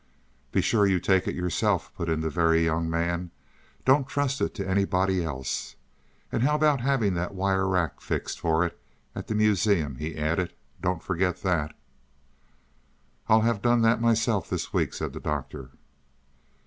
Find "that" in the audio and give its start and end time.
7.13-7.35, 11.43-11.75, 13.61-13.79